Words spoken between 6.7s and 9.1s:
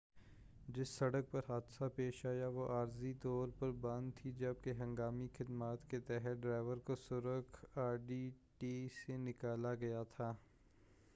کو سرخ Audi T T